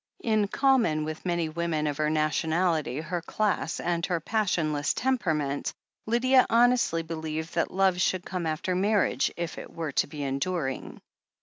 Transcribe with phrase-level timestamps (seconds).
[0.23, 5.75] In common with many women of her nationality, her class, and her passionless temperament,
[6.07, 11.01] Lydia honestly believed that love should come after marriage if it were to be enduring.